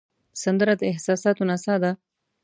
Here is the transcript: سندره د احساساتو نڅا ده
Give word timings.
سندره 0.43 0.73
د 0.77 0.81
احساساتو 0.91 1.43
نڅا 1.49 1.75
ده 1.83 1.91